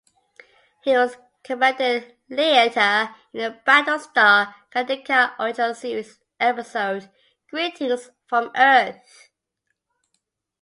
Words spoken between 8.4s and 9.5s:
Earth".